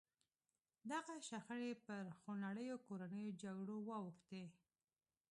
[0.91, 4.45] دغه شخړې پر خونړیو کورنیو جګړو واوښتې.